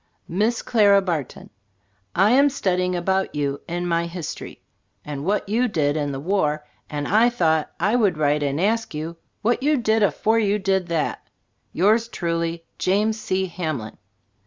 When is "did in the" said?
5.67-6.19